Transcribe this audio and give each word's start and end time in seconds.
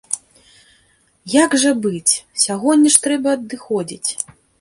Як 1.33 1.51
жа 1.63 1.73
быць, 1.83 2.13
сягоння 2.45 2.89
ж 2.95 3.03
трэба 3.05 3.27
адыходзіць! 3.37 4.09